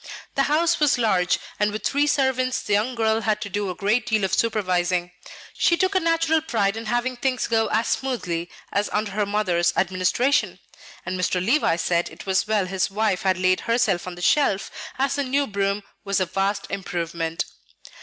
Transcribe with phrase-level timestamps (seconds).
[0.33, 3.75] The house was large; and with three servants the young girl had to do a
[3.75, 5.11] great deal of supervising.
[5.53, 9.71] She took a natural pride in having things go as smoothly as under her mother's
[9.77, 10.57] administration;
[11.05, 11.39] and Mr.
[11.39, 15.23] Levice said it was well his wife had laid herself on the shelf, as the
[15.23, 17.45] new broom was a vast improvement.